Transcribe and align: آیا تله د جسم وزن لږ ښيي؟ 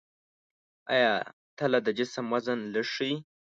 آیا 0.93 1.13
تله 1.57 1.79
د 1.83 1.87
جسم 1.97 2.25
وزن 2.33 2.59
لږ 2.73 2.87
ښيي؟ 2.93 3.15